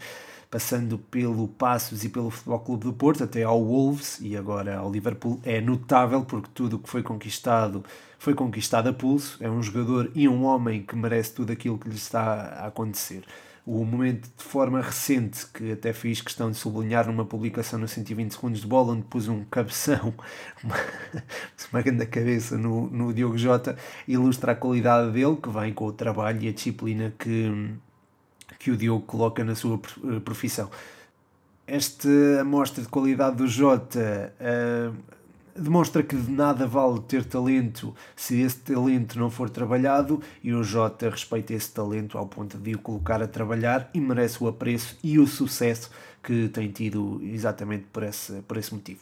[0.51, 4.91] passando pelo Passos e pelo Futebol Clube do Porto até ao Wolves e agora ao
[4.91, 7.83] Liverpool é notável porque tudo o que foi conquistado
[8.19, 9.37] foi conquistado a pulso.
[9.39, 13.23] É um jogador e um homem que merece tudo aquilo que lhe está a acontecer
[13.65, 18.31] o momento de forma recente, que até fiz questão de sublinhar numa publicação no 120
[18.31, 20.13] segundos de bola, onde pus um cabeção,
[20.61, 20.75] uma,
[21.71, 25.93] uma grande cabeça no, no Diogo Jota, ilustra a qualidade dele, que vem com o
[25.93, 27.73] trabalho e a disciplina que,
[28.59, 29.79] que o Diogo coloca na sua
[30.25, 30.69] profissão.
[31.65, 32.09] Esta
[32.41, 34.93] amostra de qualidade do Jota uh,
[35.55, 40.63] demonstra que de nada vale ter talento se esse talento não for trabalhado e o
[40.63, 44.97] Jota respeita esse talento ao ponto de o colocar a trabalhar e merece o apreço
[45.03, 49.01] e o sucesso que tem tido exatamente por esse, por esse motivo.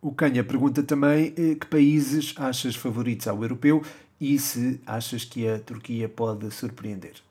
[0.00, 3.82] O Canha pergunta também eh, que países achas favoritos ao europeu
[4.20, 7.27] e se achas que a Turquia pode surpreender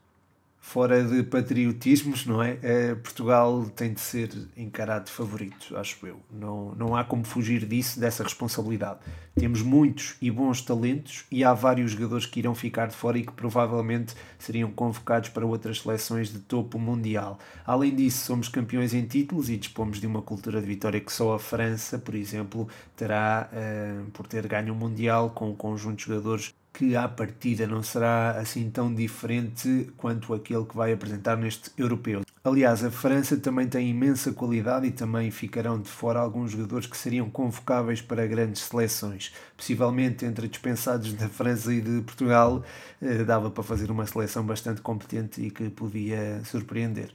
[0.67, 2.59] fora de patriotismos, não é?
[2.61, 2.93] é?
[2.93, 6.19] Portugal tem de ser encarado favorito, acho eu.
[6.29, 8.99] Não, não há como fugir disso, dessa responsabilidade.
[9.33, 13.25] Temos muitos e bons talentos e há vários jogadores que irão ficar de fora e
[13.25, 17.39] que provavelmente seriam convocados para outras seleções de topo mundial.
[17.65, 21.35] Além disso, somos campeões em títulos e dispomos de uma cultura de vitória que só
[21.35, 26.03] a França, por exemplo, terá uh, por ter ganho um mundial com um conjunto de
[26.03, 31.71] jogadores que à partida não será assim tão diferente quanto aquele que vai apresentar neste
[31.75, 32.21] europeu.
[32.43, 36.95] Aliás, a França também tem imensa qualidade e também ficarão de fora alguns jogadores que
[36.95, 39.33] seriam convocáveis para grandes seleções.
[39.57, 42.63] Possivelmente entre dispensados da França e de Portugal,
[43.01, 47.09] eh, dava para fazer uma seleção bastante competente e que podia surpreender.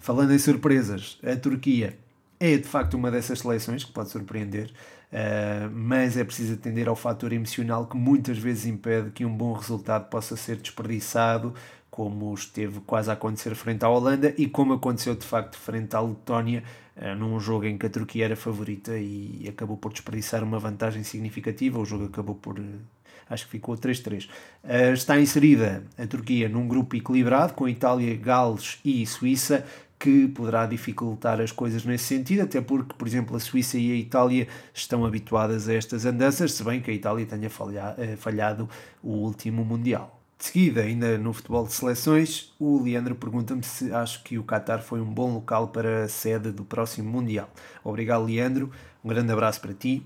[0.00, 1.96] Falando em surpresas, a Turquia
[2.40, 4.72] é de facto uma dessas seleções que pode surpreender.
[5.14, 9.52] Uh, mas é preciso atender ao fator emocional que muitas vezes impede que um bom
[9.52, 11.54] resultado possa ser desperdiçado,
[11.88, 16.00] como esteve quase a acontecer frente à Holanda e como aconteceu de facto frente à
[16.00, 16.64] Letónia,
[16.96, 21.04] uh, num jogo em que a Turquia era favorita e acabou por desperdiçar uma vantagem
[21.04, 21.78] significativa.
[21.78, 22.58] O jogo acabou por.
[22.58, 22.80] Uh,
[23.30, 24.28] acho que ficou 3-3.
[24.92, 29.64] está inserida a Turquia num grupo equilibrado com Itália, Gales e Suíça
[30.04, 33.94] que poderá dificultar as coisas nesse sentido, até porque, por exemplo, a Suíça e a
[33.94, 37.50] Itália estão habituadas a estas andanças, se bem que a Itália tenha
[37.96, 38.68] eh, falhado
[39.02, 40.20] o último Mundial.
[40.38, 44.82] De seguida, ainda no futebol de seleções, o Leandro pergunta-me se acho que o Qatar
[44.82, 47.48] foi um bom local para a sede do próximo Mundial.
[47.82, 48.70] Obrigado, Leandro.
[49.02, 50.04] Um grande abraço para ti.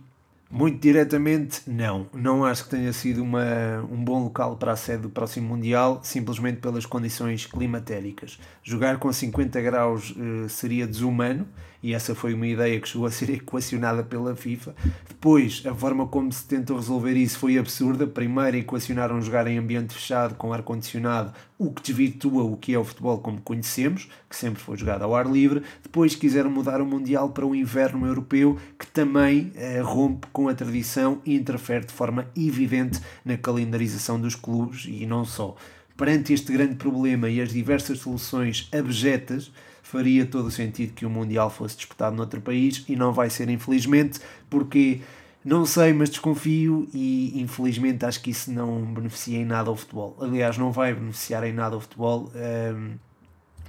[0.50, 2.06] Muito diretamente, não.
[2.12, 6.00] Não acho que tenha sido uma, um bom local para a sede do próximo Mundial,
[6.02, 8.38] simplesmente pelas condições climatéricas.
[8.62, 11.46] Jogar com 50 graus uh, seria desumano
[11.82, 14.74] e essa foi uma ideia que chegou a ser equacionada pela FIFA.
[15.08, 18.06] Depois, a forma como se tentou resolver isso foi absurda.
[18.06, 22.84] Primeiro, equacionaram jogar em ambiente fechado com ar-condicionado, o que desvirtua o que é o
[22.84, 25.62] futebol como conhecemos, que sempre foi jogado ao ar livre.
[25.82, 30.54] Depois, quiseram mudar o Mundial para o inverno europeu, que também eh, rompe com a
[30.54, 35.56] tradição e interfere de forma evidente na calendarização dos clubes e não só.
[35.98, 41.10] Perante este grande problema e as diversas soluções abjetas, faria todo o sentido que o
[41.10, 45.00] Mundial fosse disputado noutro país e não vai ser, infelizmente, porque
[45.44, 50.16] não sei, mas desconfio e infelizmente acho que isso não beneficia em nada ao futebol.
[50.20, 52.94] Aliás, não vai beneficiar em nada ao futebol, hum,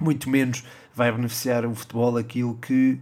[0.00, 0.64] muito menos
[0.94, 3.00] vai beneficiar o futebol aquilo que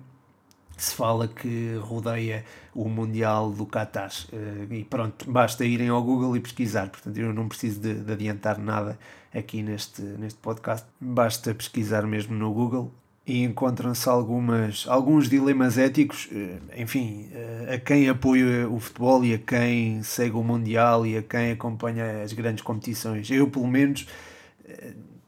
[0.79, 4.11] se fala que rodeia o Mundial do Qatar.
[4.33, 6.89] Uh, e pronto, basta irem ao Google e pesquisar.
[6.89, 8.99] Portanto, eu não preciso de, de, adiantar nada
[9.35, 10.87] aqui neste, neste podcast.
[11.01, 12.93] Basta pesquisar mesmo no Google
[13.27, 19.35] e encontram-se algumas alguns dilemas éticos, uh, enfim, uh, a quem apoia o futebol e
[19.35, 23.31] a quem segue o Mundial e a quem acompanha as grandes competições.
[23.31, 24.07] Eu, pelo menos,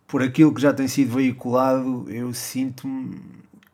[0.07, 3.21] por aquilo que já tem sido veiculado, eu sinto-me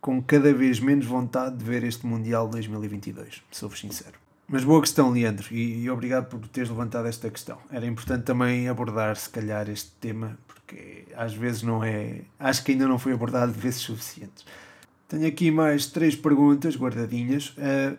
[0.00, 4.25] com cada vez menos vontade de ver este Mundial 2022, sou-vos sincero.
[4.48, 7.58] Mas boa questão, Leandro, e, e, obrigado por teres levantado esta questão.
[7.70, 12.20] Era importante também abordar, se calhar, este tema, porque às vezes não é.
[12.38, 14.44] Acho que ainda não foi abordado de vezes suficientes.
[15.08, 17.56] Tenho aqui mais três perguntas guardadinhas.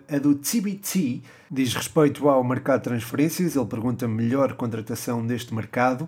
[0.09, 1.21] A, a do TBT
[1.51, 3.55] diz respeito ao mercado de transferências.
[3.55, 6.07] Ele pergunta melhor contratação deste mercado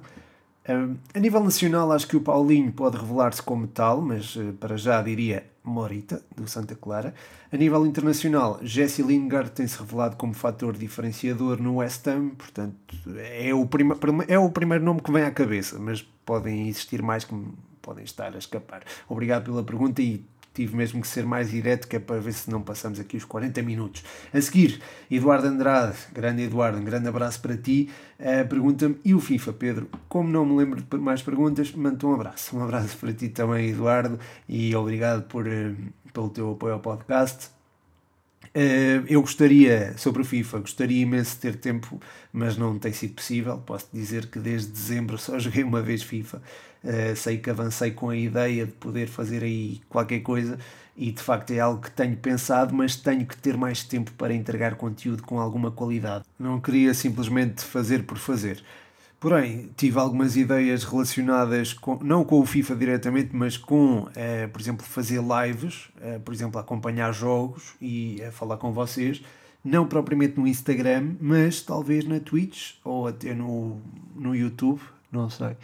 [1.14, 5.02] a nível nacional, acho que o Paulinho pode revelar-se como tal, mas uh, para já
[5.02, 7.13] diria Morita, do Santa Clara.
[7.51, 12.76] A nível internacional, Jesse Lingard tem-se revelado como fator diferenciador no West Ham, portanto,
[13.17, 13.97] é o, prima,
[14.28, 17.34] é o primeiro nome que vem à cabeça, mas podem existir mais que
[17.82, 18.84] podem estar a escapar.
[19.07, 20.26] Obrigado pela pergunta e
[20.60, 23.24] tive mesmo que ser mais direto, que é para ver se não passamos aqui os
[23.24, 24.03] 40 minutos.
[24.34, 27.89] A seguir, Eduardo Andrade, grande Eduardo, um grande abraço para ti.
[28.20, 29.89] Uh, Pergunta-me, e o FIFA, Pedro?
[30.10, 32.57] Como não me lembro de mais perguntas, mando um abraço.
[32.57, 35.76] Um abraço para ti também, Eduardo, e obrigado por, uh,
[36.12, 37.47] pelo teu apoio ao podcast.
[38.47, 42.01] Uh, eu gostaria, sobre o FIFA, gostaria imenso de ter tempo,
[42.34, 43.60] mas não tem sido possível.
[43.60, 46.41] Posso dizer que desde dezembro só joguei uma vez FIFA.
[46.84, 50.58] Uh, sei que avancei com a ideia de poder fazer aí qualquer coisa
[50.96, 54.34] e de facto é algo que tenho pensado, mas tenho que ter mais tempo para
[54.34, 56.26] entregar conteúdo com alguma qualidade.
[56.38, 58.62] Não queria simplesmente fazer por fazer.
[59.18, 64.62] Porém, tive algumas ideias relacionadas com, não com o FIFA diretamente, mas com, eh, por
[64.62, 69.22] exemplo, fazer lives, eh, por exemplo, acompanhar jogos e eh, falar com vocês,
[69.64, 73.82] não propriamente no Instagram, mas talvez na Twitch ou até no,
[74.16, 75.56] no YouTube, não sei.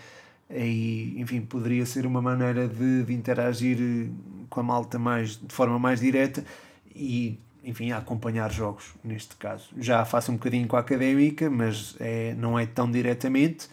[0.57, 4.09] E, enfim, poderia ser uma maneira de, de interagir eh,
[4.49, 6.43] com a malta mais, de forma mais direta
[6.95, 9.69] e enfim, acompanhar jogos, neste caso.
[9.77, 13.67] Já faço um bocadinho com a académica, mas é, não é tão diretamente.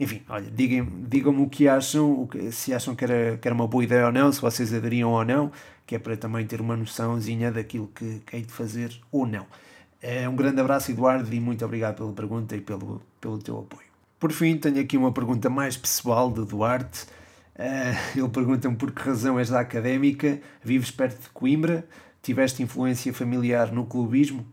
[0.00, 3.84] Enfim, olha, digam-me digam o que acham, se acham que era, que era uma boa
[3.84, 5.52] ideia ou não, se vocês aderiam ou não,
[5.86, 9.46] que é para também ter uma noçãozinha daquilo que, que hei de fazer ou não.
[10.00, 13.93] É, um grande abraço, Eduardo, e muito obrigado pela pergunta e pelo, pelo teu apoio.
[14.24, 17.04] Por fim, tenho aqui uma pergunta mais pessoal de Duarte.
[17.54, 21.86] Uh, ele pergunta-me por que razão és da académica, vives perto de Coimbra,
[22.22, 24.46] Tiveste influência familiar no clubismo?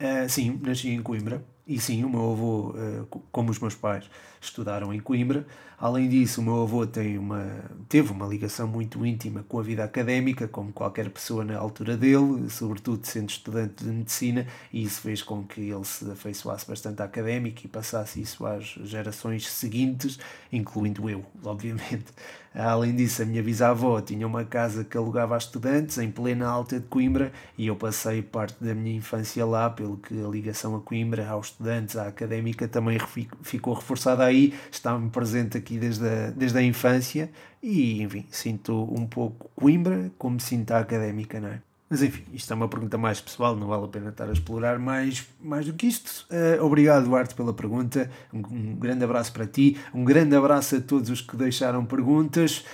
[0.00, 1.44] Uh, sim, nasci em Coimbra.
[1.66, 4.08] E sim, o meu avô, uh, como os meus pais,
[4.42, 5.46] estudaram em Coimbra.
[5.78, 7.44] Além disso, o meu avô tem uma,
[7.88, 12.48] teve uma ligação muito íntima com a vida académica, como qualquer pessoa na altura dele,
[12.48, 17.04] sobretudo sendo estudante de medicina, e isso fez com que ele se afeiçoasse bastante à
[17.04, 20.20] académica e passasse isso às gerações seguintes,
[20.52, 22.12] incluindo eu, obviamente.
[22.54, 26.78] Além disso, a minha bisavó tinha uma casa que alugava a estudantes em plena alta
[26.78, 30.80] de Coimbra e eu passei parte da minha infância lá, pelo que a ligação a
[30.80, 32.98] Coimbra, aos estudantes, à académica, também
[33.42, 34.54] ficou reforçada aí.
[34.70, 37.30] Estava-me presente aqui desde a, desde a infância
[37.62, 41.60] e, enfim, sinto um pouco Coimbra como sinto a académica, não é?
[41.92, 44.78] Mas enfim, isto é uma pergunta mais pessoal, não vale a pena estar a explorar
[44.78, 46.26] mais, mais do que isto.
[46.30, 48.10] Uh, obrigado, Duarte, pela pergunta.
[48.32, 49.76] Um, um, grande abraço para ti.
[49.92, 52.64] Um grande abraço a todos os que deixaram perguntas.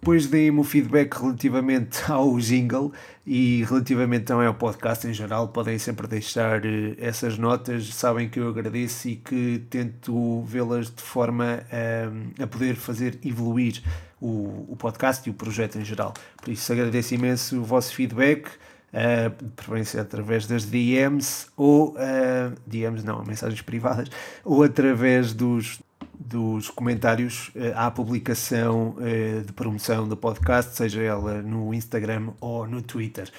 [0.00, 2.92] Depois deem-me o feedback relativamente ao jingle
[3.26, 5.48] e relativamente também ao podcast em geral.
[5.48, 7.92] Podem sempre deixar uh, essas notas.
[7.94, 13.82] Sabem que eu agradeço e que tento vê-las de forma uh, a poder fazer evoluir
[14.20, 16.14] o, o podcast e o projeto em geral.
[16.42, 18.48] Por isso agradeço imenso o vosso feedback,
[18.92, 24.08] uh, de preferência através das DMs ou uh, DMs não, mensagens privadas,
[24.44, 25.80] ou através dos,
[26.18, 32.66] dos comentários uh, à publicação uh, de promoção do podcast, seja ela no Instagram ou
[32.66, 33.30] no Twitter.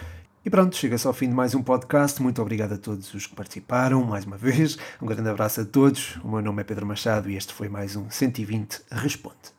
[0.45, 2.21] E pronto, chega-se ao fim de mais um podcast.
[2.21, 4.77] Muito obrigado a todos os que participaram, mais uma vez.
[5.01, 6.15] Um grande abraço a todos.
[6.23, 9.53] O meu nome é Pedro Machado e este foi mais um 120 Responde.